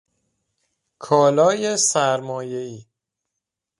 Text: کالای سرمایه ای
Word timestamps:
کالای 0.99 1.77
سرمایه 1.77 2.55
ای 2.59 2.85